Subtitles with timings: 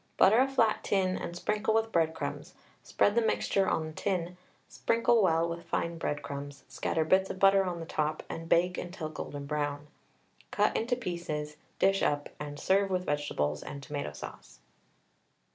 [0.17, 4.35] Butter a flat tin and sprinkle with breadcrumbs, spread the mixture on the tin,
[4.67, 9.09] sprinkle well with fine breadcrumbs, scatter bits of butter on the top, and bake until
[9.09, 9.85] golden brown.
[10.49, 14.57] Cut into pieces, dish up, and serve with vegetables and tomato sauce.